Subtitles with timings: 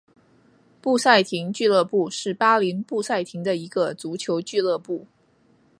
[0.81, 5.05] 布赛廷俱乐部是巴林布赛廷的一个足球俱乐部。